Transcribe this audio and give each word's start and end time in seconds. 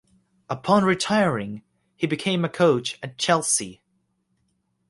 Upon 0.49 0.83
retiring 0.83 1.61
he 1.95 2.07
became 2.07 2.43
a 2.43 2.49
coach 2.49 2.97
at 3.03 3.19
Chelsea. 3.19 3.83